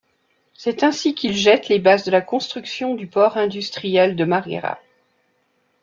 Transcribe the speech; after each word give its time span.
C’est 0.55 0.81
ainsi 0.81 1.13
qu’il 1.13 1.33
jette 1.35 1.67
les 1.69 1.77
bases 1.77 2.05
de 2.05 2.09
la 2.09 2.21
construction 2.21 2.95
du 2.95 3.05
port 3.05 3.37
industriel 3.37 4.15
de 4.15 4.25
Marghera. 4.25 4.79